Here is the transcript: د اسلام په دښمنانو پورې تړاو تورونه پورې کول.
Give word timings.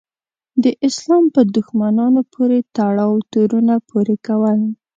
د 0.63 0.65
اسلام 0.87 1.25
په 1.35 1.41
دښمنانو 1.55 2.21
پورې 2.33 2.59
تړاو 2.75 3.13
تورونه 3.31 3.75
پورې 3.89 4.15
کول. 4.27 4.59